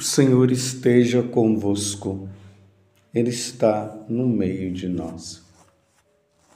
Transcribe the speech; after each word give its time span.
O 0.00 0.02
Senhor 0.02 0.50
esteja 0.50 1.22
convosco, 1.22 2.26
Ele 3.12 3.28
está 3.28 4.02
no 4.08 4.26
meio 4.26 4.72
de 4.72 4.88
nós. 4.88 5.44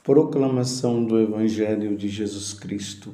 Proclamação 0.03 1.05
do 1.05 1.19
Evangelho 1.19 1.95
de 1.95 2.09
Jesus 2.09 2.55
Cristo, 2.55 3.13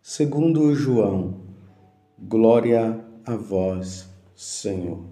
segundo 0.00 0.72
João. 0.72 1.40
Glória 2.16 3.04
a 3.24 3.34
vós, 3.34 4.08
Senhor. 4.36 5.04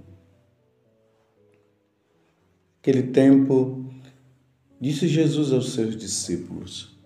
Aquele 2.78 3.08
tempo, 3.08 3.84
disse 4.80 5.08
Jesus 5.08 5.52
aos 5.52 5.72
seus 5.72 5.96
discípulos: 5.96 6.96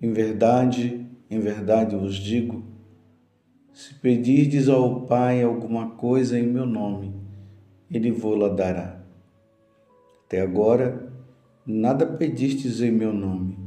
Em 0.00 0.12
verdade, 0.12 1.04
em 1.28 1.40
verdade 1.40 1.96
vos 1.96 2.14
digo, 2.14 2.73
se 3.74 3.92
pedirdes 3.94 4.68
ao 4.68 5.00
Pai 5.00 5.42
alguma 5.42 5.90
coisa 5.90 6.38
em 6.38 6.46
meu 6.46 6.64
nome, 6.64 7.12
Ele 7.90 8.12
vô-la 8.12 8.48
dará. 8.48 9.02
Até 10.24 10.40
agora, 10.40 11.12
nada 11.66 12.06
pedistes 12.06 12.80
em 12.80 12.92
meu 12.92 13.12
nome. 13.12 13.58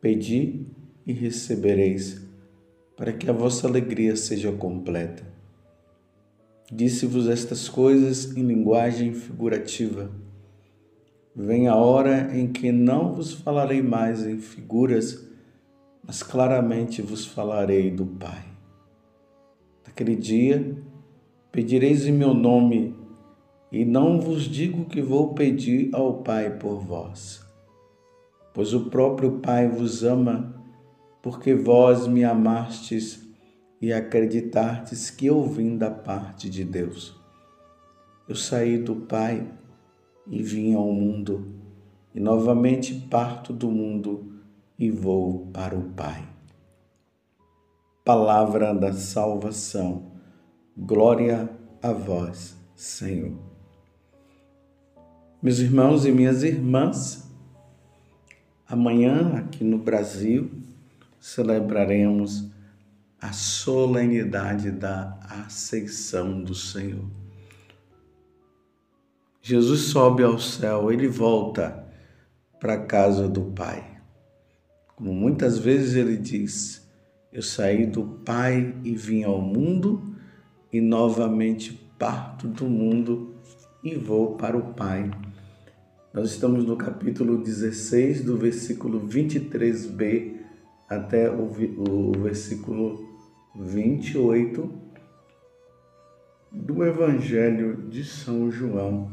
Pedi 0.00 0.66
e 1.06 1.12
recebereis, 1.12 2.26
para 2.96 3.12
que 3.12 3.28
a 3.28 3.32
vossa 3.32 3.68
alegria 3.68 4.16
seja 4.16 4.50
completa. 4.52 5.22
Disse-vos 6.72 7.28
estas 7.28 7.68
coisas 7.68 8.34
em 8.34 8.42
linguagem 8.42 9.12
figurativa. 9.12 10.10
Vem 11.36 11.68
a 11.68 11.76
hora 11.76 12.34
em 12.34 12.50
que 12.50 12.72
não 12.72 13.14
vos 13.14 13.34
falarei 13.34 13.82
mais 13.82 14.26
em 14.26 14.38
figuras, 14.38 15.28
mas 16.02 16.22
claramente 16.22 17.02
vos 17.02 17.26
falarei 17.26 17.90
do 17.90 18.06
Pai. 18.06 18.57
Naquele 19.98 20.14
dia 20.14 20.76
pedireis 21.50 22.06
em 22.06 22.12
meu 22.12 22.32
nome, 22.32 22.94
e 23.72 23.84
não 23.84 24.20
vos 24.20 24.44
digo 24.44 24.84
que 24.84 25.02
vou 25.02 25.34
pedir 25.34 25.90
ao 25.92 26.22
Pai 26.22 26.56
por 26.56 26.78
vós, 26.78 27.44
pois 28.54 28.72
o 28.72 28.88
próprio 28.90 29.40
Pai 29.40 29.68
vos 29.68 30.04
ama, 30.04 30.54
porque 31.20 31.52
vós 31.52 32.06
me 32.06 32.22
amastes 32.22 33.28
e 33.82 33.92
acreditastes 33.92 35.10
que 35.10 35.26
eu 35.26 35.42
vim 35.42 35.76
da 35.76 35.90
parte 35.90 36.48
de 36.48 36.62
Deus. 36.62 37.20
Eu 38.28 38.36
saí 38.36 38.78
do 38.78 38.94
Pai 38.94 39.50
e 40.28 40.40
vim 40.44 40.74
ao 40.74 40.92
mundo, 40.92 41.56
e 42.14 42.20
novamente 42.20 42.94
parto 43.10 43.52
do 43.52 43.68
mundo 43.68 44.32
e 44.78 44.92
vou 44.92 45.48
para 45.52 45.76
o 45.76 45.90
Pai 45.90 46.37
palavra 48.08 48.74
da 48.74 48.90
salvação. 48.90 50.12
Glória 50.74 51.46
a 51.82 51.92
vós, 51.92 52.56
Senhor. 52.74 53.36
Meus 55.42 55.58
irmãos 55.58 56.06
e 56.06 56.10
minhas 56.10 56.42
irmãs, 56.42 57.30
amanhã 58.66 59.34
aqui 59.36 59.62
no 59.62 59.76
Brasil 59.76 60.50
celebraremos 61.20 62.50
a 63.20 63.30
solenidade 63.30 64.70
da 64.70 65.20
Ascensão 65.44 66.42
do 66.42 66.54
Senhor. 66.54 67.04
Jesus 69.42 69.80
sobe 69.80 70.22
ao 70.22 70.38
céu, 70.38 70.90
ele 70.90 71.08
volta 71.08 71.86
para 72.58 72.72
a 72.72 72.86
casa 72.86 73.28
do 73.28 73.52
Pai. 73.52 74.00
Como 74.96 75.12
muitas 75.12 75.58
vezes 75.58 75.94
ele 75.94 76.16
diz, 76.16 76.87
eu 77.32 77.42
saí 77.42 77.86
do 77.86 78.02
Pai 78.24 78.74
e 78.84 78.94
vim 78.94 79.22
ao 79.22 79.40
mundo, 79.40 80.14
e 80.72 80.80
novamente 80.80 81.72
parto 81.98 82.46
do 82.46 82.64
mundo 82.64 83.34
e 83.82 83.94
vou 83.94 84.36
para 84.36 84.56
o 84.56 84.74
Pai. 84.74 85.10
Nós 86.12 86.30
estamos 86.30 86.64
no 86.64 86.76
capítulo 86.76 87.38
16, 87.38 88.24
do 88.24 88.36
versículo 88.36 89.06
23b 89.06 90.36
até 90.88 91.30
o, 91.30 91.50
o 91.88 92.12
versículo 92.22 93.06
28 93.54 94.88
do 96.50 96.84
Evangelho 96.84 97.88
de 97.88 98.04
São 98.04 98.50
João. 98.50 99.10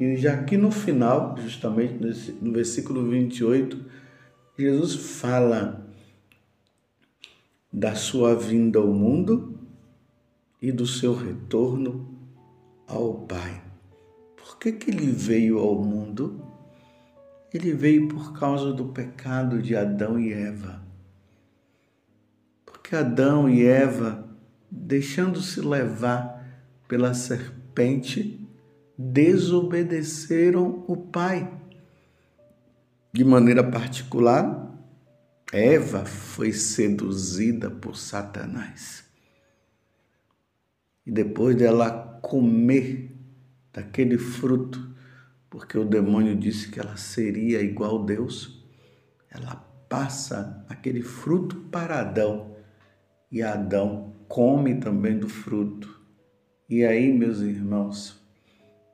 E 0.00 0.16
já 0.16 0.34
aqui 0.34 0.56
no 0.56 0.70
final, 0.70 1.36
justamente 1.38 1.94
no 2.40 2.52
versículo 2.52 3.08
28, 3.08 3.84
Jesus 4.58 4.94
fala 4.94 5.81
da 7.72 7.94
sua 7.94 8.34
vinda 8.34 8.78
ao 8.78 8.88
mundo 8.88 9.58
e 10.60 10.70
do 10.70 10.86
seu 10.86 11.14
retorno 11.14 12.06
ao 12.86 13.14
Pai. 13.14 13.62
Por 14.36 14.58
que, 14.58 14.72
que 14.72 14.90
ele 14.90 15.06
veio 15.06 15.58
ao 15.58 15.74
mundo? 15.82 16.44
Ele 17.52 17.72
veio 17.72 18.08
por 18.08 18.38
causa 18.38 18.72
do 18.72 18.86
pecado 18.86 19.62
de 19.62 19.74
Adão 19.74 20.18
e 20.18 20.32
Eva. 20.32 20.82
Porque 22.66 22.94
Adão 22.94 23.48
e 23.48 23.64
Eva, 23.64 24.28
deixando-se 24.70 25.60
levar 25.60 26.44
pela 26.86 27.14
serpente, 27.14 28.46
desobedeceram 28.96 30.84
o 30.86 30.96
Pai. 30.96 31.50
De 33.12 33.24
maneira 33.24 33.64
particular, 33.64 34.61
Eva 35.52 36.06
foi 36.06 36.50
seduzida 36.50 37.70
por 37.70 37.94
Satanás. 37.94 39.04
E 41.04 41.12
depois 41.12 41.54
dela 41.54 42.18
comer 42.22 43.14
daquele 43.70 44.16
fruto, 44.16 44.96
porque 45.50 45.76
o 45.76 45.84
demônio 45.84 46.34
disse 46.34 46.70
que 46.70 46.80
ela 46.80 46.96
seria 46.96 47.60
igual 47.60 48.02
a 48.02 48.06
Deus, 48.06 48.64
ela 49.30 49.56
passa 49.90 50.64
aquele 50.70 51.02
fruto 51.02 51.56
para 51.70 52.00
Adão. 52.00 52.56
E 53.30 53.42
Adão 53.42 54.16
come 54.28 54.76
também 54.76 55.18
do 55.18 55.28
fruto. 55.28 56.00
E 56.66 56.82
aí, 56.82 57.12
meus 57.12 57.40
irmãos, 57.40 58.18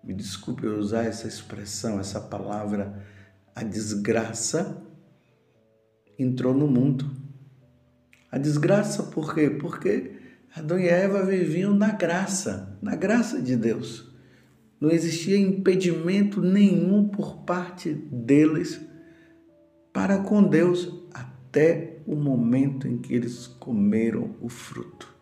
me 0.02 0.12
desculpe 0.12 0.64
eu 0.64 0.76
usar 0.76 1.04
essa 1.04 1.28
expressão, 1.28 2.00
essa 2.00 2.20
palavra, 2.20 3.06
a 3.54 3.62
desgraça 3.62 4.87
entrou 6.18 6.52
no 6.52 6.66
mundo. 6.66 7.10
A 8.30 8.38
desgraça 8.38 9.04
por 9.04 9.34
quê? 9.34 9.48
Porque 9.48 10.12
Adão 10.54 10.78
e 10.78 10.88
Eva 10.88 11.24
viviam 11.24 11.74
na 11.74 11.92
graça, 11.92 12.78
na 12.82 12.96
graça 12.96 13.40
de 13.40 13.56
Deus. 13.56 14.12
Não 14.80 14.90
existia 14.90 15.38
impedimento 15.38 16.40
nenhum 16.40 17.08
por 17.08 17.38
parte 17.38 17.92
deles 17.92 18.80
para 19.92 20.18
com 20.18 20.42
Deus 20.42 20.92
até 21.12 21.98
o 22.06 22.14
momento 22.14 22.86
em 22.86 22.98
que 22.98 23.14
eles 23.14 23.46
comeram 23.46 24.36
o 24.40 24.48
fruto. 24.48 25.12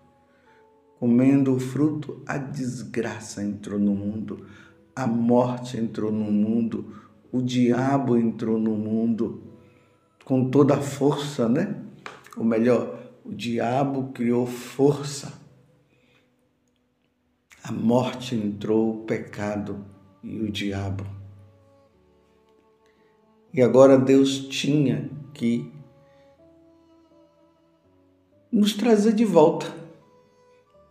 Comendo 0.98 1.54
o 1.54 1.60
fruto, 1.60 2.22
a 2.26 2.36
desgraça 2.38 3.42
entrou 3.42 3.78
no 3.78 3.94
mundo, 3.94 4.46
a 4.94 5.06
morte 5.06 5.76
entrou 5.76 6.10
no 6.10 6.30
mundo, 6.30 6.94
o 7.30 7.42
diabo 7.42 8.16
entrou 8.16 8.58
no 8.58 8.74
mundo, 8.76 9.42
com 10.26 10.50
toda 10.50 10.74
a 10.74 10.80
força, 10.80 11.48
né? 11.48 11.80
Ou 12.36 12.44
melhor, 12.44 12.98
o 13.24 13.32
diabo 13.32 14.12
criou 14.12 14.44
força. 14.44 15.40
A 17.62 17.70
morte 17.70 18.34
entrou, 18.34 18.90
o 18.90 19.04
pecado 19.04 19.86
e 20.24 20.40
o 20.40 20.50
diabo. 20.50 21.06
E 23.54 23.62
agora 23.62 23.96
Deus 23.96 24.48
tinha 24.48 25.08
que 25.32 25.72
nos 28.50 28.74
trazer 28.74 29.12
de 29.12 29.24
volta. 29.24 29.72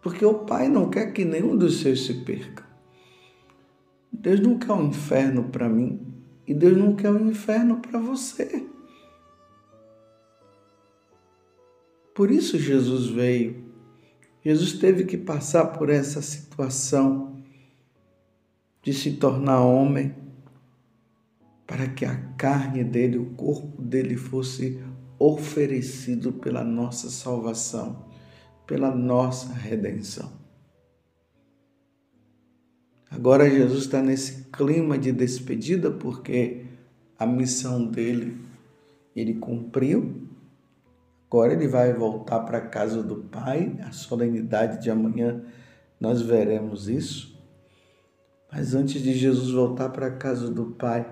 Porque 0.01 0.25
o 0.25 0.45
Pai 0.45 0.69
não 0.69 0.89
quer 0.89 1.11
que 1.11 1.25
nenhum 1.25 1.57
dos 1.57 1.81
seus 1.81 2.05
se 2.05 2.13
perca. 2.23 2.65
Deus 4.13 4.39
não 4.39 4.57
quer 4.57 4.71
um 4.71 4.87
inferno 4.87 5.43
para 5.49 5.67
mim 5.67 5.99
e 6.47 6.53
Deus 6.53 6.77
não 6.77 6.95
quer 6.95 7.11
um 7.11 7.29
inferno 7.29 7.81
para 7.81 7.99
você. 7.99 8.74
Por 12.15 12.31
isso 12.31 12.57
Jesus 12.57 13.07
veio. 13.07 13.61
Jesus 14.41 14.71
teve 14.71 15.03
que 15.03 15.17
passar 15.17 15.65
por 15.77 15.89
essa 15.89 16.21
situação 16.21 17.43
de 18.81 18.93
se 18.93 19.17
tornar 19.17 19.59
homem 19.59 20.15
para 21.67 21.89
que 21.89 22.05
a 22.05 22.15
carne 22.37 22.85
dele, 22.85 23.17
o 23.17 23.31
corpo 23.31 23.81
dele 23.81 24.15
fosse 24.15 24.81
oferecido 25.19 26.31
pela 26.31 26.63
nossa 26.63 27.09
salvação, 27.09 28.05
pela 28.65 28.95
nossa 28.95 29.51
redenção. 29.51 30.31
Agora 33.11 33.49
Jesus 33.49 33.81
está 33.81 34.01
nesse 34.01 34.45
clima 34.51 34.97
de 34.97 35.11
despedida 35.11 35.91
porque 35.91 36.65
a 37.19 37.25
missão 37.25 37.85
dele 37.85 38.37
ele 39.13 39.33
cumpriu 39.33 40.24
Agora 41.35 41.51
ele 41.51 41.67
vai 41.67 41.91
voltar 41.91 42.39
para 42.39 42.59
a 42.59 42.65
casa 42.65 43.03
do 43.03 43.17
Pai, 43.17 43.77
a 43.85 43.91
solenidade 43.91 44.81
de 44.81 44.89
amanhã 44.89 45.43
nós 45.99 46.21
veremos 46.21 46.87
isso. 46.87 47.37
Mas 48.49 48.73
antes 48.73 49.01
de 49.01 49.13
Jesus 49.13 49.51
voltar 49.51 49.89
para 49.89 50.07
a 50.07 50.15
casa 50.15 50.49
do 50.49 50.67
Pai, 50.67 51.05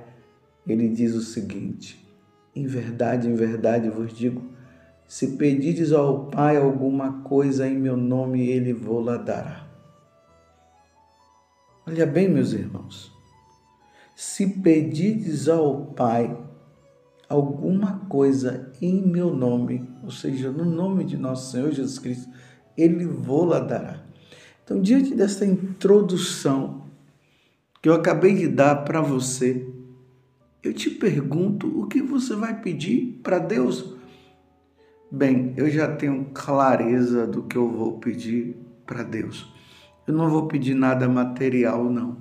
ele 0.66 0.88
diz 0.88 1.14
o 1.14 1.20
seguinte: 1.20 2.10
Em 2.56 2.66
verdade, 2.66 3.28
em 3.28 3.36
verdade 3.36 3.90
vos 3.90 4.14
digo, 4.14 4.42
se 5.06 5.36
pedides 5.36 5.92
ao 5.92 6.28
Pai 6.28 6.56
alguma 6.56 7.22
coisa 7.24 7.68
em 7.68 7.78
meu 7.78 7.98
nome, 7.98 8.48
ele 8.48 8.72
vou-la 8.72 9.18
dará. 9.18 9.68
Olha 11.86 12.06
bem, 12.06 12.30
meus 12.30 12.54
irmãos, 12.54 13.12
se 14.16 14.48
pedides 14.48 15.50
ao 15.50 15.88
Pai 15.88 16.34
alguma 17.28 18.06
coisa 18.08 18.72
em 18.82 19.06
meu 19.06 19.36
nome, 19.36 19.92
ou 20.04 20.12
seja, 20.12 20.52
no 20.52 20.66
nome 20.66 21.04
de 21.04 21.18
nosso 21.18 21.52
Senhor 21.52 21.72
Jesus 21.72 21.98
Cristo, 21.98 22.30
ele 22.78 23.06
vou-la 23.06 23.60
dará. 23.60 24.04
Então, 24.64 24.82
diante 24.82 25.16
desta 25.16 25.46
introdução 25.46 26.84
que 27.82 27.90
eu 27.90 27.94
acabei 27.94 28.36
de 28.36 28.48
dar 28.48 28.84
para 28.84 29.02
você, 29.02 29.68
eu 30.62 30.74
te 30.74 30.90
pergunto 30.90 31.68
o 31.80 31.88
que 31.88 32.02
você 32.02 32.36
vai 32.36 32.62
pedir 32.62 33.20
para 33.22 33.40
Deus? 33.40 33.94
Bem, 35.12 35.54
eu 35.58 35.70
já 35.70 35.94
tenho 35.94 36.26
clareza 36.34 37.28
do 37.28 37.44
que 37.44 37.58
eu 37.58 37.70
vou 37.70 38.00
pedir 38.00 38.56
para 38.86 39.04
Deus. 39.04 39.52
Eu 40.08 40.14
não 40.14 40.30
vou 40.30 40.48
pedir 40.48 40.74
nada 40.74 41.08
material, 41.08 41.90
não. 41.90 42.18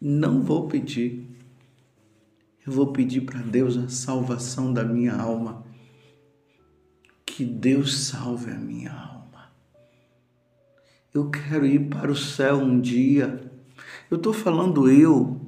Não 0.00 0.42
vou 0.42 0.66
pedir. 0.66 1.28
Eu 2.66 2.72
vou 2.72 2.92
pedir 2.92 3.22
para 3.22 3.40
Deus 3.40 3.76
a 3.76 3.88
salvação 3.88 4.72
da 4.72 4.84
minha 4.84 5.14
alma. 5.14 5.64
Que 7.34 7.46
Deus 7.46 8.08
salve 8.08 8.50
a 8.50 8.58
minha 8.58 8.92
alma. 8.92 9.50
Eu 11.14 11.30
quero 11.30 11.64
ir 11.64 11.88
para 11.88 12.12
o 12.12 12.14
céu 12.14 12.56
um 12.56 12.78
dia. 12.78 13.50
Eu 14.10 14.18
estou 14.18 14.34
falando 14.34 14.90
eu, 14.90 15.40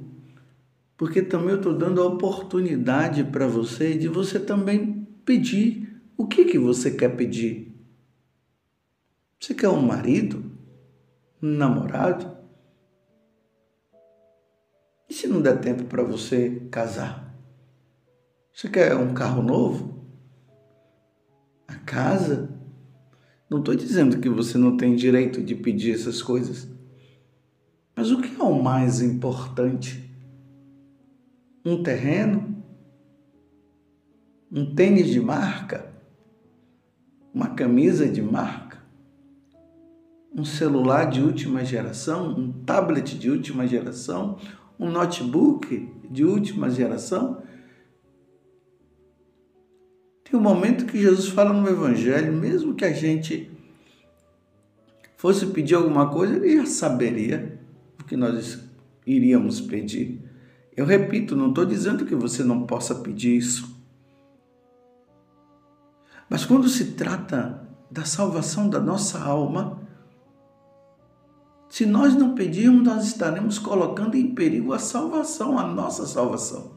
porque 0.97 1.21
também 1.21 1.49
eu 1.49 1.57
estou 1.57 1.77
dando 1.77 2.01
a 2.01 2.07
oportunidade 2.07 3.23
para 3.25 3.45
você 3.45 3.95
de 3.95 4.07
você 4.07 4.39
também 4.39 5.07
pedir. 5.23 6.01
O 6.17 6.25
que, 6.25 6.45
que 6.45 6.57
você 6.57 6.89
quer 6.89 7.09
pedir? 7.15 7.71
Você 9.39 9.53
quer 9.53 9.69
um 9.69 9.83
marido? 9.83 10.43
Um 11.39 11.51
namorado? 11.51 12.35
E 15.07 15.13
se 15.13 15.27
não 15.27 15.39
der 15.39 15.59
tempo 15.59 15.83
para 15.83 16.01
você 16.01 16.67
casar? 16.71 17.31
Você 18.51 18.67
quer 18.67 18.95
um 18.95 19.13
carro 19.13 19.43
novo? 19.43 19.94
A 21.67 21.75
casa? 21.75 22.49
Não 23.49 23.59
estou 23.59 23.75
dizendo 23.75 24.19
que 24.19 24.29
você 24.29 24.57
não 24.57 24.77
tem 24.77 24.95
direito 24.95 25.41
de 25.41 25.55
pedir 25.55 25.93
essas 25.93 26.21
coisas. 26.21 26.67
Mas 27.95 28.11
o 28.11 28.21
que 28.21 28.39
é 28.39 28.43
o 28.43 28.61
mais 28.61 29.01
importante? 29.01 30.05
um 31.65 31.81
terreno, 31.81 32.63
um 34.51 34.75
tênis 34.75 35.09
de 35.09 35.19
marca, 35.19 35.91
uma 37.33 37.47
camisa 37.47 38.07
de 38.07 38.21
marca, 38.21 38.77
um 40.31 40.45
celular 40.45 41.09
de 41.09 41.21
última 41.21 41.65
geração, 41.65 42.37
um 42.37 42.51
tablet 42.51 43.17
de 43.17 43.31
última 43.31 43.65
geração, 43.65 44.37
um 44.79 44.91
notebook 44.91 45.91
de 46.11 46.23
última 46.23 46.69
geração. 46.69 47.41
Tem 50.25 50.39
um 50.39 50.43
momento 50.43 50.85
que 50.85 50.99
Jesus 50.99 51.29
fala 51.29 51.53
no 51.53 51.69
Evangelho, 51.69 52.33
mesmo 52.33 52.73
que 52.73 52.83
a 52.83 52.91
gente 52.91 53.51
fosse 55.15 55.45
pedir 55.45 55.75
alguma 55.75 56.09
coisa, 56.09 56.35
ele 56.35 56.57
já 56.57 56.65
saberia 56.65 57.59
o 57.99 58.03
que 58.03 58.17
nós 58.17 58.59
iríamos 59.05 59.61
pedir. 59.61 60.19
Eu 60.75 60.85
repito, 60.85 61.35
não 61.35 61.49
estou 61.49 61.63
dizendo 61.63 62.05
que 62.05 62.15
você 62.15 62.43
não 62.43 62.65
possa 62.65 62.95
pedir 62.95 63.37
isso. 63.37 63.79
Mas 66.27 66.43
quando 66.43 66.67
se 66.67 66.93
trata 66.93 67.65
da 67.89 68.03
salvação 68.03 68.67
da 68.67 68.79
nossa 68.79 69.23
alma, 69.23 69.79
se 71.69 71.85
nós 71.85 72.15
não 72.15 72.33
pedirmos, 72.33 72.83
nós 72.83 73.05
estaremos 73.05 73.59
colocando 73.59 74.15
em 74.15 74.33
perigo 74.33 74.73
a 74.73 74.79
salvação, 74.79 75.59
a 75.59 75.67
nossa 75.67 76.07
salvação. 76.07 76.74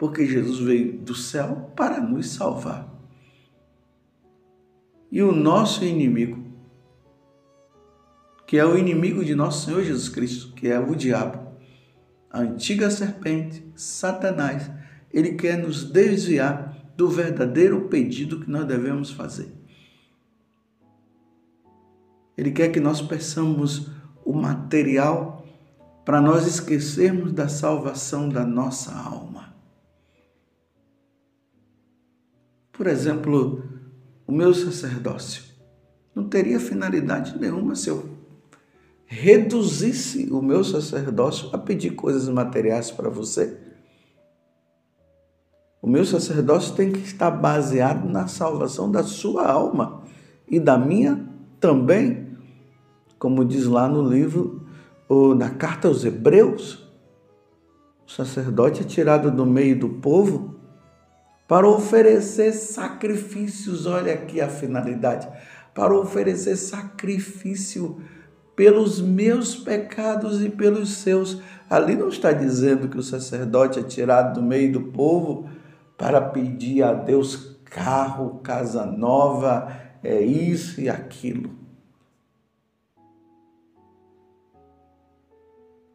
Porque 0.00 0.26
Jesus 0.26 0.60
veio 0.60 0.98
do 0.98 1.14
céu 1.14 1.70
para 1.76 2.00
nos 2.00 2.30
salvar. 2.30 2.88
E 5.12 5.22
o 5.22 5.30
nosso 5.30 5.84
inimigo, 5.84 6.42
que 8.46 8.56
é 8.56 8.64
o 8.64 8.78
inimigo 8.78 9.22
de 9.22 9.34
nosso 9.34 9.66
Senhor 9.66 9.84
Jesus 9.84 10.08
Cristo, 10.08 10.54
que 10.54 10.68
é 10.68 10.80
o 10.80 10.94
diabo, 10.94 11.54
a 12.30 12.40
antiga 12.40 12.90
serpente, 12.90 13.62
Satanás, 13.76 14.70
ele 15.12 15.34
quer 15.34 15.58
nos 15.58 15.84
desviar 15.84 16.92
do 16.96 17.10
verdadeiro 17.10 17.82
pedido 17.88 18.40
que 18.40 18.50
nós 18.50 18.64
devemos 18.64 19.10
fazer. 19.10 19.52
Ele 22.38 22.52
quer 22.52 22.70
que 22.70 22.80
nós 22.80 23.02
peçamos 23.02 23.90
o 24.24 24.32
material 24.32 25.46
para 26.06 26.22
nós 26.22 26.46
esquecermos 26.46 27.34
da 27.34 27.48
salvação 27.50 28.30
da 28.30 28.46
nossa 28.46 28.94
alma. 28.94 29.49
Por 32.80 32.86
exemplo, 32.86 33.62
o 34.26 34.32
meu 34.32 34.54
sacerdócio 34.54 35.42
não 36.14 36.26
teria 36.26 36.58
finalidade 36.58 37.38
nenhuma 37.38 37.74
se 37.74 37.90
eu 37.90 38.08
reduzisse 39.04 40.32
o 40.32 40.40
meu 40.40 40.64
sacerdócio 40.64 41.50
a 41.52 41.58
pedir 41.58 41.90
coisas 41.90 42.26
materiais 42.26 42.90
para 42.90 43.10
você. 43.10 43.54
O 45.82 45.86
meu 45.86 46.06
sacerdócio 46.06 46.74
tem 46.74 46.90
que 46.90 47.00
estar 47.00 47.30
baseado 47.30 48.08
na 48.08 48.26
salvação 48.26 48.90
da 48.90 49.02
sua 49.02 49.46
alma 49.46 50.02
e 50.48 50.58
da 50.58 50.78
minha 50.78 51.28
também, 51.60 52.34
como 53.18 53.44
diz 53.44 53.66
lá 53.66 53.90
no 53.90 54.02
livro, 54.02 54.66
ou 55.06 55.34
na 55.34 55.50
carta 55.50 55.86
aos 55.86 56.02
Hebreus. 56.02 56.90
O 58.06 58.10
sacerdote 58.10 58.80
é 58.80 58.84
tirado 58.84 59.30
do 59.30 59.44
meio 59.44 59.78
do 59.78 59.90
povo 59.90 60.59
para 61.50 61.68
oferecer 61.68 62.52
sacrifícios, 62.52 63.84
olha 63.84 64.14
aqui 64.14 64.40
a 64.40 64.48
finalidade, 64.48 65.28
para 65.74 65.92
oferecer 65.92 66.54
sacrifício 66.54 68.00
pelos 68.54 69.00
meus 69.00 69.56
pecados 69.56 70.40
e 70.44 70.48
pelos 70.48 70.98
seus. 70.98 71.42
Ali 71.68 71.96
não 71.96 72.06
está 72.06 72.30
dizendo 72.30 72.88
que 72.88 72.96
o 72.96 73.02
sacerdote 73.02 73.80
é 73.80 73.82
tirado 73.82 74.34
do 74.38 74.46
meio 74.46 74.72
do 74.74 74.80
povo 74.92 75.50
para 75.98 76.20
pedir 76.20 76.84
a 76.84 76.92
Deus 76.92 77.58
carro, 77.64 78.38
casa 78.44 78.86
nova, 78.86 79.76
é 80.04 80.20
isso 80.20 80.80
e 80.80 80.88
aquilo. 80.88 81.50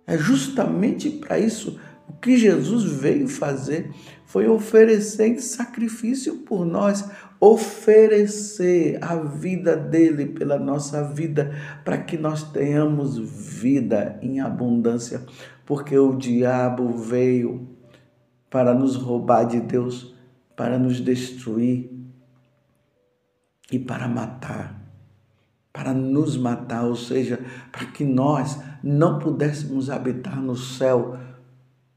É 0.06 0.18
justamente 0.18 1.10
para 1.10 1.40
isso 1.40 1.80
que 2.26 2.38
Jesus 2.38 2.86
veio 2.86 3.28
fazer 3.28 3.92
foi 4.26 4.48
oferecer 4.48 5.28
em 5.28 5.38
sacrifício 5.38 6.38
por 6.38 6.66
nós, 6.66 7.08
oferecer 7.40 8.98
a 9.00 9.16
vida 9.16 9.76
dele 9.76 10.26
pela 10.26 10.58
nossa 10.58 11.04
vida, 11.04 11.54
para 11.84 12.00
que 12.00 12.18
nós 12.18 12.42
tenhamos 12.52 13.20
vida 13.20 14.18
em 14.24 14.40
abundância, 14.40 15.24
porque 15.68 15.96
o 15.96 16.16
diabo 16.16 16.98
veio 16.98 17.70
para 18.50 18.74
nos 18.74 18.96
roubar 18.96 19.44
de 19.44 19.60
Deus, 19.60 20.16
para 20.56 20.80
nos 20.80 21.00
destruir 21.00 21.92
e 23.72 23.78
para 23.78 24.08
matar, 24.08 24.82
para 25.72 25.94
nos 25.94 26.36
matar, 26.38 26.86
ou 26.86 26.96
seja, 26.96 27.40
para 27.72 27.86
que 27.86 28.04
nós 28.04 28.60
não 28.82 29.20
pudéssemos 29.20 29.92
habitar 29.92 30.42
no 30.42 30.56
céu 30.56 31.20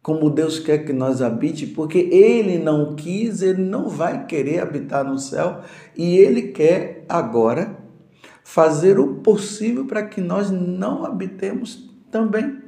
como 0.08 0.30
Deus 0.30 0.58
quer 0.58 0.86
que 0.86 0.92
nós 0.94 1.20
habite, 1.20 1.66
porque 1.66 1.98
Ele 1.98 2.58
não 2.58 2.96
quis, 2.96 3.42
Ele 3.42 3.60
não 3.60 3.90
vai 3.90 4.24
querer 4.24 4.60
habitar 4.60 5.04
no 5.04 5.18
céu 5.18 5.60
e 5.94 6.16
Ele 6.16 6.44
quer 6.48 7.04
agora 7.06 7.76
fazer 8.42 8.98
o 8.98 9.16
possível 9.16 9.84
para 9.84 10.02
que 10.02 10.22
nós 10.22 10.50
não 10.50 11.04
habitemos 11.04 11.94
também. 12.10 12.58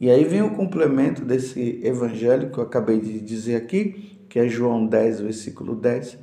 E 0.00 0.08
aí 0.08 0.24
vem 0.24 0.40
o 0.40 0.54
complemento 0.54 1.22
desse 1.22 1.78
evangelho 1.84 2.50
que 2.50 2.56
eu 2.56 2.64
acabei 2.64 2.98
de 2.98 3.20
dizer 3.20 3.56
aqui, 3.56 4.24
que 4.30 4.38
é 4.38 4.48
João 4.48 4.86
10, 4.86 5.20
versículo 5.20 5.76
10, 5.76 6.18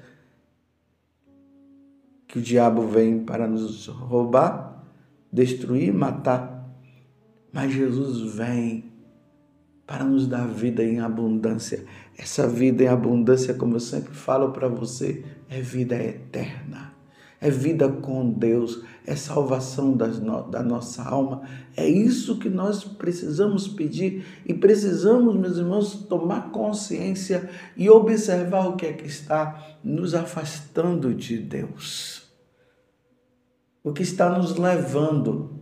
que 2.27 2.39
o 2.39 2.41
diabo 2.41 2.87
vem 2.87 3.19
para 3.23 3.47
nos 3.47 3.85
roubar, 3.85 4.83
destruir, 5.31 5.93
matar. 5.93 6.75
Mas 7.51 7.71
Jesus 7.71 8.33
vem 8.35 8.92
para 9.85 10.03
nos 10.03 10.27
dar 10.27 10.47
vida 10.47 10.83
em 10.83 10.99
abundância. 10.99 11.85
Essa 12.17 12.47
vida 12.47 12.83
em 12.83 12.87
abundância, 12.87 13.53
como 13.53 13.75
eu 13.75 13.79
sempre 13.79 14.13
falo 14.13 14.51
para 14.51 14.67
você, 14.67 15.23
é 15.49 15.61
vida 15.61 15.95
eterna. 15.95 16.93
é 17.41 17.49
vida 17.49 17.89
com 17.89 18.31
Deus, 18.31 18.85
é 19.05 19.17
salvação 19.17 19.91
no, 19.91 20.43
da 20.49 20.63
nossa 20.63 21.03
alma. 21.03 21.41
É 21.75 21.85
isso 21.85 22.39
que 22.39 22.47
nós 22.47 22.85
precisamos 22.85 23.67
pedir 23.67 24.25
e 24.45 24.53
precisamos, 24.53 25.35
meus 25.35 25.57
irmãos, 25.57 25.93
tomar 26.07 26.51
consciência 26.51 27.49
e 27.75 27.89
observar 27.89 28.67
o 28.67 28.77
que 28.77 28.85
é 28.85 28.93
que 28.93 29.05
está 29.05 29.77
nos 29.83 30.15
afastando 30.15 31.13
de 31.13 31.37
Deus. 31.37 32.31
O 33.83 33.91
que 33.91 34.03
está 34.03 34.29
nos 34.29 34.55
levando 34.55 35.59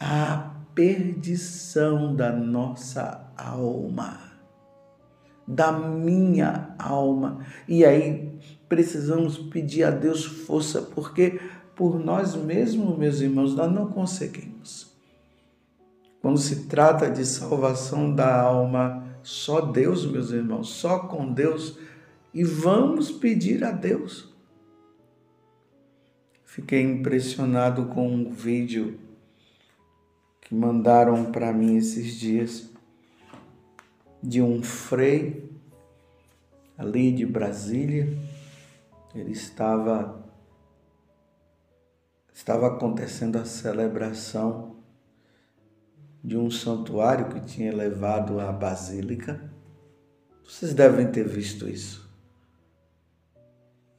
à 0.00 0.49
perdição 0.80 2.16
da 2.16 2.32
nossa 2.32 3.30
alma, 3.36 4.18
da 5.46 5.70
minha 5.70 6.74
alma. 6.78 7.44
E 7.68 7.84
aí 7.84 8.32
precisamos 8.66 9.36
pedir 9.36 9.84
a 9.84 9.90
Deus 9.90 10.24
força, 10.24 10.80
porque 10.80 11.38
por 11.76 11.98
nós 11.98 12.34
mesmos, 12.34 12.96
meus 12.96 13.20
irmãos, 13.20 13.54
nós 13.54 13.70
não 13.70 13.90
conseguimos. 13.90 14.90
Quando 16.22 16.38
se 16.38 16.64
trata 16.66 17.10
de 17.10 17.26
salvação 17.26 18.14
da 18.14 18.40
alma, 18.40 19.04
só 19.22 19.60
Deus, 19.60 20.10
meus 20.10 20.30
irmãos, 20.30 20.70
só 20.70 21.00
com 21.00 21.30
Deus, 21.30 21.78
e 22.32 22.42
vamos 22.42 23.10
pedir 23.10 23.62
a 23.64 23.70
Deus. 23.70 24.32
Fiquei 26.42 26.80
impressionado 26.80 27.84
com 27.84 28.10
um 28.10 28.30
vídeo 28.30 29.09
que 30.50 30.54
mandaram 30.56 31.30
para 31.30 31.52
mim 31.52 31.76
esses 31.76 32.16
dias 32.16 32.68
de 34.20 34.42
um 34.42 34.64
frei 34.64 35.48
ali 36.76 37.12
de 37.12 37.24
Brasília 37.24 38.18
ele 39.14 39.30
estava 39.30 40.28
estava 42.34 42.66
acontecendo 42.66 43.36
a 43.36 43.44
celebração 43.44 44.74
de 46.22 46.36
um 46.36 46.50
santuário 46.50 47.28
que 47.28 47.40
tinha 47.42 47.72
levado 47.72 48.40
à 48.40 48.50
basílica. 48.50 49.52
Vocês 50.44 50.74
devem 50.74 51.12
ter 51.12 51.28
visto 51.28 51.68
isso. 51.68 52.10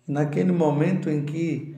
Naquele 0.06 0.52
momento 0.52 1.10
em 1.10 1.24
que 1.24 1.78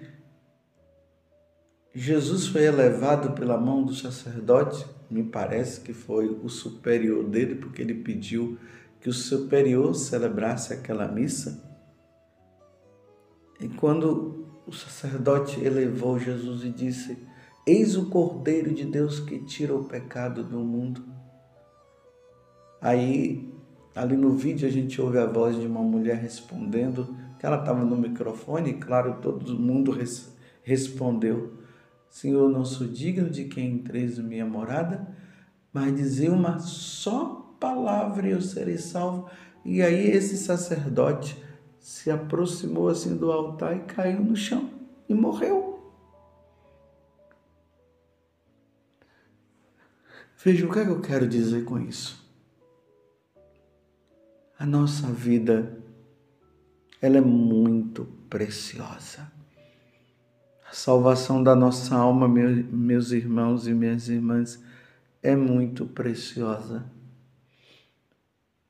Jesus 1.96 2.48
foi 2.48 2.64
elevado 2.64 3.34
pela 3.34 3.56
mão 3.56 3.84
do 3.84 3.94
sacerdote, 3.94 4.84
me 5.12 5.24
parece 5.24 5.82
que 5.82 5.94
foi 5.94 6.28
o 6.28 6.50
superior 6.50 7.24
dele, 7.24 7.54
porque 7.54 7.84
ele 7.84 7.94
pediu 7.94 8.58
que 9.00 9.10
o 9.10 9.14
superior 9.14 9.94
celebrasse 9.94 10.74
aquela 10.74 11.08
missa. 11.08 11.64
E 13.60 13.68
quando 13.68 14.48
o 14.66 14.74
sacerdote 14.74 15.64
elevou 15.64 16.18
Jesus 16.18 16.64
e 16.64 16.70
disse: 16.70 17.18
Eis 17.66 17.96
o 17.96 18.10
Cordeiro 18.10 18.74
de 18.74 18.86
Deus 18.86 19.20
que 19.20 19.40
tira 19.40 19.76
o 19.76 19.84
pecado 19.84 20.44
do 20.44 20.60
mundo. 20.60 21.04
Aí, 22.82 23.54
ali 23.96 24.18
no 24.18 24.32
vídeo, 24.32 24.68
a 24.68 24.72
gente 24.72 25.00
ouve 25.00 25.20
a 25.20 25.28
voz 25.28 25.60
de 25.60 25.68
uma 25.68 25.82
mulher 25.82 26.18
respondendo, 26.18 27.16
que 27.40 27.46
ela 27.46 27.60
estava 27.60 27.86
no 27.86 27.96
microfone, 27.96 28.72
e 28.72 28.74
claro, 28.74 29.20
todo 29.22 29.60
mundo 29.60 29.92
res 29.92 30.36
respondeu: 30.64 31.63
Senhor, 32.14 32.48
não 32.48 32.64
sou 32.64 32.86
digno 32.86 33.28
de 33.28 33.46
quem 33.46 33.72
entreis 33.72 34.20
na 34.20 34.24
minha 34.24 34.46
morada, 34.46 35.08
mas 35.74 35.96
dizer 35.96 36.30
uma 36.30 36.60
só 36.60 37.56
palavra 37.60 38.28
e 38.28 38.32
eu 38.32 38.40
serei 38.40 38.78
salvo. 38.78 39.28
E 39.66 39.82
aí, 39.82 40.12
esse 40.12 40.38
sacerdote 40.38 41.44
se 41.80 42.12
aproximou 42.12 42.88
assim 42.88 43.18
do 43.18 43.32
altar 43.32 43.76
e 43.76 43.80
caiu 43.86 44.24
no 44.24 44.36
chão 44.36 44.70
e 45.10 45.14
morreu. 45.16 45.92
Veja 50.38 50.68
o 50.68 50.72
que, 50.72 50.80
é 50.80 50.86
que 50.86 50.92
eu 50.92 51.02
quero 51.02 51.28
dizer 51.28 51.66
com 51.66 51.80
isso. 51.80 52.24
A 54.60 54.68
nossa 54.68 55.08
vida, 55.08 55.80
ela 57.02 57.18
é 57.18 57.22
muito 57.22 58.06
preciosa. 58.30 59.32
Salvação 60.74 61.42
da 61.42 61.56
nossa 61.56 61.96
alma, 61.96 62.28
meus 62.28 63.12
irmãos 63.12 63.68
e 63.68 63.74
minhas 63.74 64.10
irmãs, 64.10 64.62
é 65.22 65.36
muito 65.36 65.86
preciosa 65.86 66.84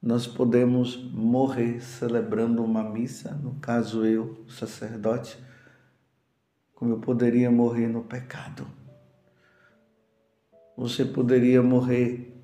nós 0.04 0.28
podemos 0.28 0.98
morrer 1.14 1.80
celebrando 1.80 2.62
uma 2.62 2.84
missa, 2.84 3.34
no 3.36 3.56
caso 3.56 4.06
eu, 4.06 4.46
sacerdote, 4.50 5.42
como 6.76 6.92
eu 6.92 7.00
poderia 7.00 7.50
morrer 7.50 7.88
no 7.88 8.04
pecado. 8.04 8.68
Você 10.76 11.06
poderia 11.06 11.64
morrer 11.64 12.38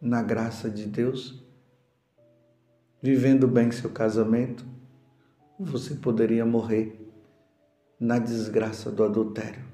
na 0.00 0.20
graça 0.20 0.68
de 0.68 0.86
Deus, 0.86 1.40
vivendo 3.00 3.46
bem 3.46 3.70
seu 3.70 3.90
casamento, 3.90 4.64
você 5.56 5.94
poderia 5.94 6.44
morrer 6.44 7.03
na 8.04 8.18
desgraça 8.18 8.90
do 8.90 9.02
adultério. 9.02 9.64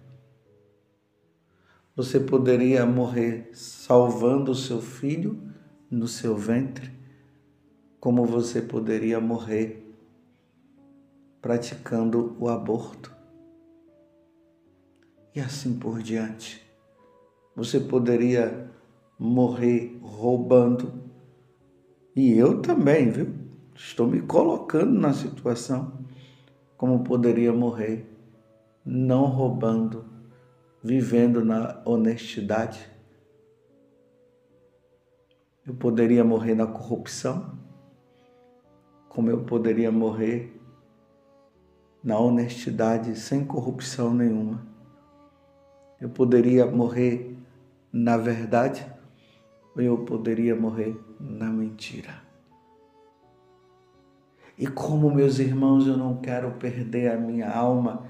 Você 1.97 2.21
poderia 2.21 2.87
morrer 2.87 3.51
salvando 3.53 4.53
o 4.53 4.55
seu 4.55 4.81
filho 4.81 5.43
no 5.91 6.07
seu 6.07 6.37
ventre, 6.37 6.93
como 7.99 8.25
você 8.25 8.63
poderia 8.63 9.19
morrer 9.19 9.85
praticando 11.43 12.37
o 12.39 12.49
aborto. 12.49 13.13
E 15.35 15.41
assim 15.41 15.77
por 15.77 16.01
diante. 16.01 16.65
Você 17.57 17.81
poderia 17.81 18.71
morrer 19.19 19.99
roubando. 20.01 21.03
E 22.15 22.33
eu 22.33 22.63
também, 22.63 23.11
viu? 23.11 23.35
Estou 23.75 24.07
me 24.07 24.23
colocando 24.23 24.93
na 24.93 25.13
situação 25.13 26.05
como 26.77 27.03
poderia 27.03 27.53
morrer 27.53 28.10
não 28.85 29.27
roubando, 29.27 30.05
vivendo 30.83 31.45
na 31.45 31.83
honestidade 31.85 32.91
eu 35.71 35.75
poderia 35.75 36.25
morrer 36.25 36.55
na 36.57 36.67
corrupção, 36.67 37.57
como 39.09 39.31
eu 39.31 39.45
poderia 39.45 39.93
morrer 39.93 40.61
na 42.03 42.19
honestidade 42.19 43.17
sem 43.17 43.45
corrupção 43.45 44.13
nenhuma. 44.13 44.67
Eu 46.01 46.09
poderia 46.09 46.67
morrer 46.67 47.39
na 47.93 48.17
verdade 48.17 48.85
ou 49.77 49.83
eu 49.83 49.99
poderia 49.99 50.57
morrer 50.57 50.99
na 51.21 51.47
mentira. 51.47 52.21
E 54.59 54.67
como, 54.67 55.15
meus 55.15 55.39
irmãos, 55.39 55.87
eu 55.87 55.97
não 55.97 56.17
quero 56.17 56.51
perder 56.53 57.13
a 57.13 57.17
minha 57.17 57.49
alma, 57.49 58.09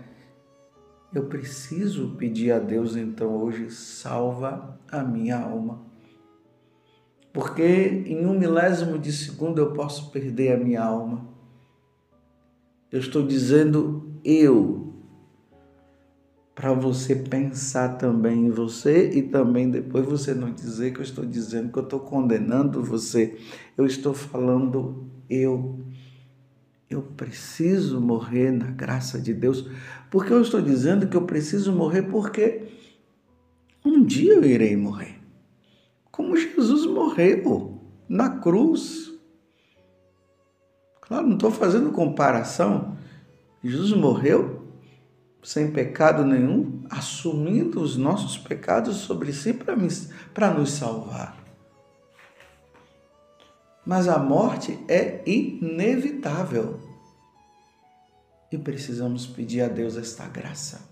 eu 1.12 1.24
preciso 1.24 2.16
pedir 2.16 2.52
a 2.52 2.58
Deus 2.58 2.96
então 2.96 3.42
hoje, 3.42 3.70
salva 3.70 4.78
a 4.90 5.02
minha 5.02 5.38
alma. 5.38 5.82
Porque 7.32 7.62
em 8.06 8.26
um 8.26 8.38
milésimo 8.38 8.98
de 8.98 9.12
segundo 9.12 9.60
eu 9.60 9.72
posso 9.72 10.10
perder 10.10 10.52
a 10.52 10.56
minha 10.56 10.82
alma. 10.82 11.28
Eu 12.90 12.98
estou 12.98 13.24
dizendo 13.24 14.18
eu, 14.24 14.92
para 16.54 16.72
você 16.72 17.14
pensar 17.14 17.96
também 17.96 18.46
em 18.46 18.50
você 18.50 19.10
e 19.10 19.22
também 19.22 19.70
depois 19.70 20.04
você 20.04 20.34
não 20.34 20.52
dizer 20.52 20.92
que 20.92 20.98
eu 20.98 21.04
estou 21.04 21.24
dizendo 21.24 21.72
que 21.72 21.78
eu 21.78 21.84
estou 21.84 22.00
condenando 22.00 22.82
você. 22.82 23.38
Eu 23.78 23.86
estou 23.86 24.12
falando 24.12 25.06
eu. 25.28 25.80
Eu 26.90 27.02
preciso 27.02 28.00
morrer 28.00 28.50
na 28.50 28.66
graça 28.66 29.20
de 29.20 29.32
Deus. 29.32 29.70
Porque 30.10 30.32
eu 30.32 30.42
estou 30.42 30.60
dizendo 30.60 31.06
que 31.06 31.16
eu 31.16 31.22
preciso 31.22 31.72
morrer 31.72 32.02
porque 32.02 32.66
um 33.84 34.04
dia 34.04 34.34
eu 34.34 34.44
irei 34.44 34.76
morrer 34.76 35.20
como 36.20 36.36
Jesus 36.36 36.84
morreu 36.84 37.80
na 38.06 38.28
cruz. 38.28 39.10
Claro, 41.00 41.26
não 41.26 41.34
estou 41.34 41.50
fazendo 41.50 41.90
comparação. 41.92 42.98
Jesus 43.64 43.92
morreu 43.92 44.66
sem 45.42 45.70
pecado 45.70 46.22
nenhum, 46.22 46.84
assumindo 46.90 47.80
os 47.80 47.96
nossos 47.96 48.36
pecados 48.36 48.98
sobre 48.98 49.32
si 49.32 49.54
para 49.54 50.52
nos 50.52 50.72
salvar. 50.72 51.39
Mas 53.90 54.06
a 54.06 54.20
morte 54.20 54.78
é 54.86 55.20
inevitável. 55.28 56.78
E 58.52 58.56
precisamos 58.56 59.26
pedir 59.26 59.62
a 59.62 59.68
Deus 59.68 59.96
esta 59.96 60.28
graça 60.28 60.88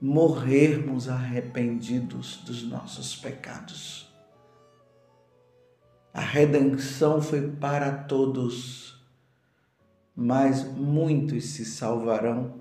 morrermos 0.00 1.08
arrependidos 1.08 2.36
dos 2.46 2.62
nossos 2.62 3.16
pecados. 3.16 4.08
A 6.14 6.20
redenção 6.20 7.20
foi 7.20 7.50
para 7.50 8.04
todos, 8.04 9.04
mas 10.14 10.62
muitos 10.62 11.44
se 11.46 11.64
salvarão 11.64 12.54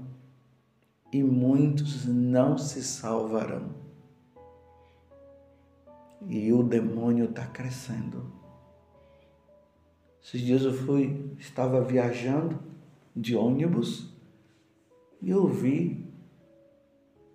e 1.14 1.22
muitos 1.22 2.04
não 2.08 2.58
se 2.58 2.82
salvarão. 2.82 3.76
E 6.28 6.52
o 6.52 6.64
demônio 6.64 7.26
está 7.26 7.46
crescendo. 7.46 8.47
Esses 10.28 10.42
dias 10.42 10.64
eu 10.64 10.74
fui, 10.74 11.34
estava 11.40 11.80
viajando 11.80 12.60
de 13.16 13.34
ônibus 13.34 14.14
e 15.22 15.30
eu 15.30 15.48
vi 15.48 16.06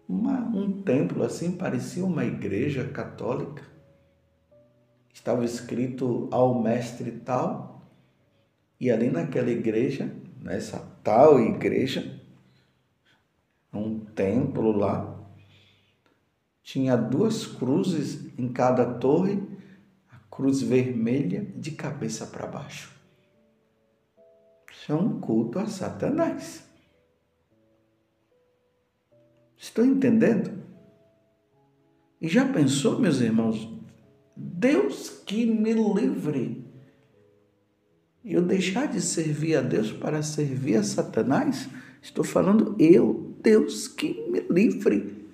uma, 0.06 0.40
um 0.40 0.82
templo 0.82 1.22
assim, 1.22 1.52
parecia 1.52 2.04
uma 2.04 2.22
igreja 2.22 2.86
católica. 2.86 3.62
Estava 5.10 5.42
escrito 5.42 6.28
ao 6.30 6.62
mestre 6.62 7.12
tal, 7.12 7.90
e 8.78 8.90
ali 8.90 9.10
naquela 9.10 9.50
igreja, 9.50 10.14
nessa 10.38 10.78
tal 11.02 11.40
igreja, 11.40 12.20
um 13.72 14.00
templo 14.00 14.70
lá, 14.70 15.18
tinha 16.62 16.94
duas 16.94 17.46
cruzes 17.46 18.38
em 18.38 18.52
cada 18.52 18.84
torre, 18.84 19.51
cruz 20.32 20.62
vermelha 20.62 21.46
de 21.54 21.72
cabeça 21.72 22.26
para 22.26 22.46
baixo. 22.46 22.90
Isso 24.72 24.90
é 24.90 24.94
um 24.94 25.20
culto 25.20 25.58
a 25.58 25.66
Satanás. 25.66 26.64
Estão 29.58 29.84
entendendo? 29.84 30.50
E 32.18 32.28
já 32.28 32.50
pensou, 32.50 32.98
meus 32.98 33.20
irmãos? 33.20 33.68
Deus 34.34 35.10
que 35.10 35.44
me 35.44 35.74
livre. 35.74 36.66
Eu 38.24 38.40
deixar 38.40 38.86
de 38.86 39.02
servir 39.02 39.56
a 39.56 39.60
Deus 39.60 39.92
para 39.92 40.22
servir 40.22 40.76
a 40.76 40.82
Satanás? 40.82 41.68
Estou 42.00 42.24
falando 42.24 42.74
eu, 42.78 43.36
Deus 43.42 43.86
que 43.86 44.26
me 44.30 44.40
livre. 44.40 45.28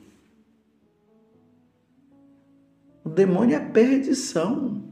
O 3.05 3.09
demônio 3.09 3.57
é 3.57 3.61
perdição. 3.61 4.88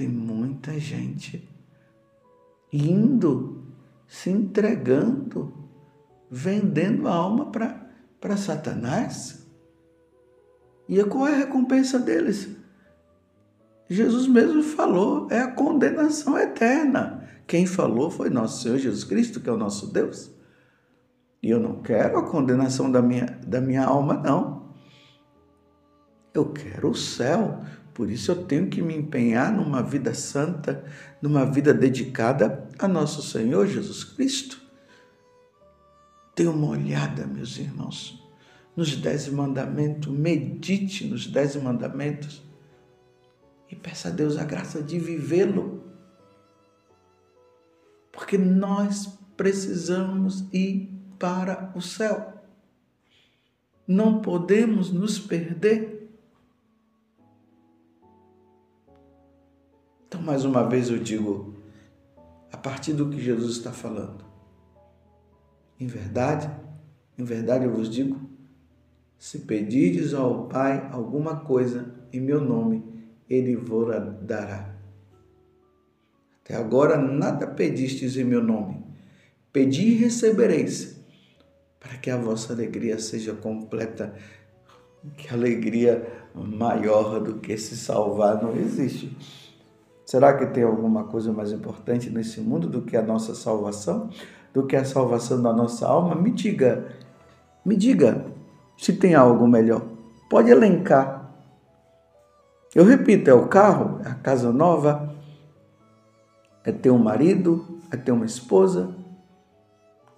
Tem 0.00 0.08
muita 0.08 0.80
gente 0.80 1.46
indo, 2.72 3.66
se 4.08 4.30
entregando, 4.30 5.52
vendendo 6.30 7.06
a 7.06 7.12
alma 7.12 7.50
para 7.50 8.36
Satanás. 8.38 9.46
E 10.88 11.04
qual 11.04 11.28
é 11.28 11.34
a 11.34 11.38
recompensa 11.40 11.98
deles? 11.98 12.48
Jesus 13.90 14.26
mesmo 14.26 14.62
falou, 14.62 15.28
é 15.30 15.40
a 15.40 15.52
condenação 15.52 16.38
eterna. 16.38 17.28
Quem 17.46 17.66
falou 17.66 18.10
foi 18.10 18.30
nosso 18.30 18.62
Senhor 18.62 18.78
Jesus 18.78 19.04
Cristo, 19.04 19.38
que 19.38 19.50
é 19.50 19.52
o 19.52 19.58
nosso 19.58 19.92
Deus. 19.92 20.34
E 21.42 21.50
eu 21.50 21.60
não 21.60 21.82
quero 21.82 22.16
a 22.16 22.26
condenação 22.26 22.90
da 22.90 23.02
minha, 23.02 23.38
da 23.46 23.60
minha 23.60 23.84
alma, 23.84 24.14
não. 24.14 24.70
Eu 26.32 26.46
quero 26.54 26.88
o 26.88 26.94
céu. 26.94 27.60
Por 27.94 28.10
isso 28.10 28.30
eu 28.30 28.44
tenho 28.44 28.68
que 28.68 28.80
me 28.80 28.94
empenhar 28.94 29.52
numa 29.52 29.82
vida 29.82 30.14
santa, 30.14 30.84
numa 31.20 31.44
vida 31.44 31.74
dedicada 31.74 32.68
a 32.78 32.86
nosso 32.86 33.22
Senhor 33.22 33.66
Jesus 33.66 34.04
Cristo. 34.04 34.60
Dê 36.34 36.46
uma 36.46 36.68
olhada, 36.68 37.26
meus 37.26 37.58
irmãos, 37.58 38.22
nos 38.76 38.96
dez 38.96 39.28
mandamentos, 39.28 40.10
medite 40.12 41.06
nos 41.06 41.26
dez 41.26 41.56
mandamentos 41.56 42.42
e 43.68 43.76
peça 43.76 44.08
a 44.08 44.10
Deus 44.10 44.38
a 44.38 44.44
graça 44.44 44.82
de 44.82 44.98
vivê-lo. 44.98 45.84
Porque 48.12 48.38
nós 48.38 49.18
precisamos 49.36 50.44
ir 50.52 50.92
para 51.18 51.72
o 51.74 51.80
céu. 51.80 52.42
Não 53.86 54.20
podemos 54.20 54.90
nos 54.90 55.18
perder. 55.18 55.99
Então, 60.10 60.20
mais 60.20 60.44
uma 60.44 60.68
vez 60.68 60.90
eu 60.90 60.98
digo, 60.98 61.54
a 62.50 62.56
partir 62.56 62.92
do 62.92 63.08
que 63.08 63.22
Jesus 63.22 63.58
está 63.58 63.70
falando, 63.70 64.24
em 65.78 65.86
verdade, 65.86 66.50
em 67.16 67.22
verdade 67.22 67.64
eu 67.64 67.72
vos 67.72 67.88
digo: 67.88 68.20
se 69.16 69.38
pedirdes 69.38 70.12
ao 70.12 70.48
Pai 70.48 70.88
alguma 70.90 71.36
coisa 71.36 71.94
em 72.12 72.18
meu 72.18 72.40
nome, 72.40 72.82
ele 73.28 73.54
vos 73.54 73.86
dará. 74.22 74.74
Até 76.42 76.56
agora 76.56 76.98
nada 76.98 77.46
pedistes 77.46 78.16
em 78.16 78.24
meu 78.24 78.42
nome. 78.42 78.84
Pedi 79.52 79.90
e 79.90 79.94
recebereis, 79.94 81.00
para 81.78 81.96
que 81.98 82.10
a 82.10 82.16
vossa 82.16 82.52
alegria 82.52 82.98
seja 82.98 83.32
completa. 83.32 84.12
Que 85.16 85.32
alegria 85.32 86.04
maior 86.34 87.20
do 87.20 87.38
que 87.38 87.56
se 87.56 87.76
salvar 87.76 88.42
não 88.42 88.56
existe. 88.56 89.16
Será 90.10 90.36
que 90.36 90.46
tem 90.46 90.64
alguma 90.64 91.04
coisa 91.04 91.32
mais 91.32 91.52
importante 91.52 92.10
nesse 92.10 92.40
mundo 92.40 92.68
do 92.68 92.82
que 92.82 92.96
a 92.96 93.02
nossa 93.02 93.34
salvação? 93.34 94.10
do 94.52 94.66
que 94.66 94.76
a 94.76 94.84
salvação 94.84 95.40
da 95.40 95.52
nossa 95.52 95.86
alma, 95.86 96.14
me 96.14 96.30
diga, 96.30 96.92
me 97.64 97.76
diga 97.76 98.26
se 98.76 98.92
tem 98.92 99.14
algo 99.14 99.46
melhor. 99.46 99.82
Pode 100.28 100.50
elencar. 100.50 101.30
Eu 102.74 102.84
repito, 102.84 103.28
é 103.30 103.34
o 103.34 103.48
carro, 103.48 104.00
é 104.04 104.08
a 104.08 104.14
casa 104.14 104.52
nova, 104.52 105.14
é 106.64 106.70
ter 106.72 106.90
um 106.90 106.98
marido, 106.98 107.80
é 107.90 107.96
ter 107.96 108.12
uma 108.12 108.26
esposa. 108.26 108.94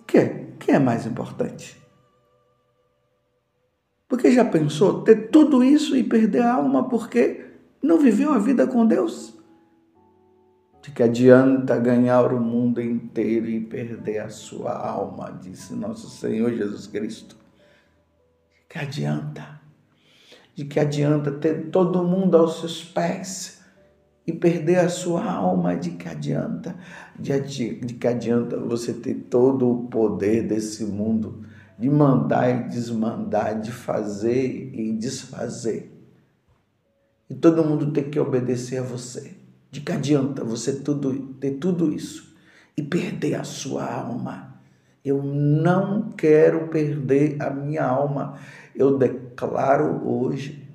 O 0.00 0.05
que 0.05 0.18
é? 0.18 0.55
O 0.55 0.59
que 0.59 0.70
é 0.70 0.78
mais 0.78 1.07
importante? 1.07 1.81
Porque 4.09 4.31
já 4.31 4.44
pensou 4.44 5.02
ter 5.02 5.31
tudo 5.31 5.64
isso 5.64 5.96
e 5.96 6.05
perder 6.05 6.42
a 6.42 6.55
alma 6.55 6.88
porque 6.88 7.46
não 7.83 7.98
viveu 7.98 8.33
a 8.33 8.38
vida 8.38 8.66
com 8.66 8.87
Deus? 8.87 9.41
De 10.83 10.90
que 10.90 11.01
adianta 11.01 11.79
ganhar 11.79 12.33
o 12.33 12.40
mundo 12.40 12.83
inteiro 12.83 13.49
e 13.49 13.61
perder 13.61 14.18
a 14.18 14.29
sua 14.29 14.77
alma, 14.77 15.38
disse 15.40 15.75
nosso 15.75 16.11
Senhor 16.11 16.53
Jesus 16.53 16.88
Cristo. 16.88 17.37
De 18.53 18.66
que 18.68 18.79
adianta? 18.81 19.61
De 20.57 20.64
que 20.64 20.81
adianta 20.81 21.31
ter 21.31 21.71
todo 21.71 22.03
mundo 22.03 22.37
aos 22.37 22.59
seus 22.59 22.83
pés 22.83 23.62
e 24.27 24.33
perder 24.33 24.81
a 24.81 24.88
sua 24.88 25.25
alma? 25.25 25.77
De 25.77 25.92
que 25.92 26.09
adianta? 26.09 26.75
De, 27.16 27.38
de 27.38 27.95
que 27.95 28.09
adianta 28.09 28.59
você 28.59 28.92
ter 28.92 29.14
todo 29.31 29.71
o 29.71 29.87
poder 29.87 30.49
desse 30.49 30.85
mundo, 30.85 31.47
de 31.79 31.88
mandar 31.88 32.51
e 32.51 32.68
desmandar, 32.68 33.61
de 33.61 33.71
fazer 33.71 34.75
e 34.75 34.92
desfazer? 34.95 35.92
E 37.31 37.37
todo 37.37 37.64
mundo 37.64 37.92
ter 37.92 38.11
que 38.11 38.18
obedecer 38.18 38.79
a 38.79 38.83
você 38.83 39.41
de 39.72 39.80
que 39.80 39.90
adianta 39.90 40.44
você 40.44 40.80
tudo, 40.80 41.35
ter 41.40 41.52
tudo 41.52 41.90
isso 41.90 42.37
e 42.76 42.82
perder 42.82 43.37
a 43.37 43.42
sua 43.42 43.90
alma? 43.90 44.61
Eu 45.02 45.22
não 45.22 46.11
quero 46.12 46.68
perder 46.68 47.42
a 47.42 47.48
minha 47.48 47.82
alma. 47.82 48.38
Eu 48.76 48.98
declaro 48.98 50.06
hoje 50.06 50.70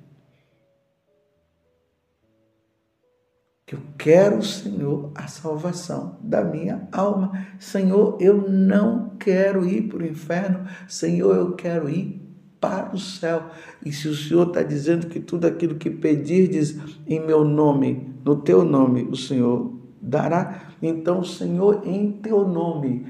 que 3.64 3.76
eu 3.76 3.80
quero, 3.96 4.42
Senhor, 4.42 5.12
a 5.14 5.28
salvação 5.28 6.18
da 6.20 6.42
minha 6.42 6.88
alma. 6.90 7.46
Senhor, 7.60 8.18
eu 8.20 8.50
não 8.50 9.10
quero 9.16 9.64
ir 9.64 9.88
para 9.88 9.98
o 9.98 10.06
inferno. 10.06 10.66
Senhor, 10.88 11.36
eu 11.36 11.54
quero 11.54 11.88
ir 11.88 12.27
para 12.60 12.94
o 12.94 12.98
céu. 12.98 13.44
E 13.84 13.92
se 13.92 14.08
o 14.08 14.14
Senhor 14.14 14.48
está 14.48 14.62
dizendo 14.62 15.06
que 15.06 15.20
tudo 15.20 15.46
aquilo 15.46 15.76
que 15.76 15.90
pedirdes 15.90 16.78
em 17.06 17.20
meu 17.20 17.44
nome, 17.44 18.14
no 18.24 18.36
teu 18.36 18.64
nome, 18.64 19.02
o 19.02 19.16
Senhor 19.16 19.72
dará, 20.00 20.68
então, 20.80 21.24
Senhor, 21.24 21.82
em 21.84 22.12
teu 22.12 22.46
nome, 22.46 23.06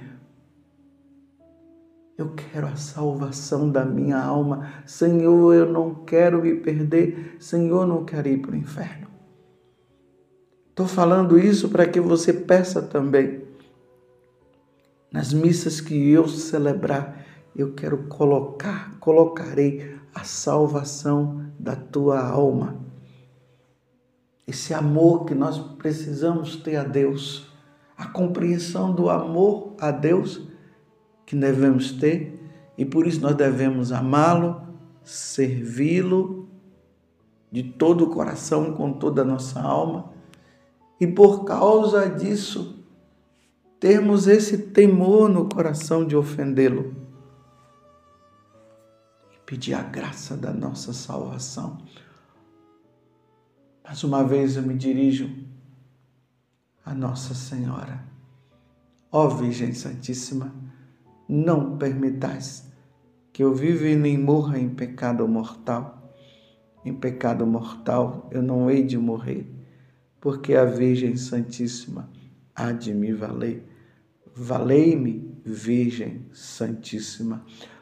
eu 2.16 2.30
quero 2.30 2.66
a 2.66 2.74
salvação 2.74 3.70
da 3.70 3.84
minha 3.84 4.18
alma. 4.18 4.68
Senhor, 4.84 5.54
eu 5.54 5.72
não 5.72 5.94
quero 5.94 6.42
me 6.42 6.54
perder. 6.56 7.36
Senhor, 7.38 7.86
não 7.86 8.04
quero 8.04 8.28
ir 8.28 8.38
para 8.38 8.52
o 8.52 8.56
inferno. 8.56 9.06
Estou 10.70 10.86
falando 10.86 11.38
isso 11.38 11.68
para 11.68 11.86
que 11.86 12.00
você 12.00 12.32
peça 12.32 12.82
também. 12.82 13.42
Nas 15.12 15.32
missas 15.32 15.80
que 15.80 16.10
eu 16.10 16.26
celebrar, 16.26 17.24
eu 17.54 17.74
quero 17.74 18.04
colocar, 18.04 18.98
colocarei 19.00 19.98
a 20.14 20.24
salvação 20.24 21.46
da 21.58 21.74
tua 21.74 22.20
alma. 22.20 22.76
Esse 24.46 24.72
amor 24.72 25.24
que 25.24 25.34
nós 25.34 25.58
precisamos 25.58 26.56
ter 26.56 26.76
a 26.76 26.84
Deus, 26.84 27.52
a 27.96 28.06
compreensão 28.06 28.94
do 28.94 29.10
amor 29.10 29.74
a 29.80 29.90
Deus 29.90 30.48
que 31.26 31.36
devemos 31.36 31.92
ter, 31.92 32.40
e 32.76 32.84
por 32.84 33.06
isso 33.06 33.20
nós 33.20 33.34
devemos 33.34 33.92
amá-lo, 33.92 34.62
servi-lo 35.02 36.48
de 37.50 37.62
todo 37.62 38.04
o 38.04 38.10
coração, 38.10 38.72
com 38.72 38.92
toda 38.92 39.22
a 39.22 39.24
nossa 39.24 39.60
alma, 39.60 40.12
e 41.00 41.06
por 41.06 41.44
causa 41.44 42.08
disso, 42.08 42.84
termos 43.78 44.26
esse 44.26 44.58
temor 44.58 45.28
no 45.28 45.48
coração 45.48 46.06
de 46.06 46.16
ofendê-lo 46.16 46.97
pedir 49.48 49.72
a 49.72 49.82
graça 49.82 50.36
da 50.36 50.52
nossa 50.52 50.92
salvação. 50.92 51.78
Mais 53.82 54.04
uma 54.04 54.22
vez 54.22 54.56
eu 54.56 54.62
me 54.62 54.74
dirijo 54.74 55.34
a 56.84 56.94
Nossa 56.94 57.32
Senhora. 57.32 58.04
Ó 59.10 59.26
Virgem 59.28 59.72
Santíssima, 59.72 60.54
não 61.26 61.78
permitais 61.78 62.70
que 63.32 63.42
eu 63.42 63.54
viva 63.54 63.88
e 63.88 63.96
nem 63.96 64.18
morra 64.18 64.58
em 64.58 64.68
pecado 64.68 65.26
mortal. 65.26 66.14
Em 66.84 66.92
pecado 66.92 67.46
mortal 67.46 68.28
eu 68.30 68.42
não 68.42 68.70
hei 68.70 68.84
de 68.84 68.98
morrer, 68.98 69.50
porque 70.20 70.54
a 70.56 70.66
Virgem 70.66 71.16
Santíssima 71.16 72.10
há 72.54 72.70
de 72.70 72.92
me 72.92 73.14
valer. 73.14 73.66
Valei-me, 74.36 75.40
Virgem 75.42 76.26
Santíssima. 76.34 77.42